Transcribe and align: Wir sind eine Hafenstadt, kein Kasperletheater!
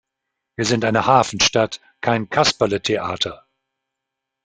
Wir 0.57 0.65
sind 0.65 0.83
eine 0.83 1.05
Hafenstadt, 1.05 1.79
kein 2.03 2.27
Kasperletheater! 2.27 3.45